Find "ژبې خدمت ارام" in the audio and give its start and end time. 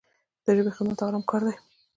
0.57-1.23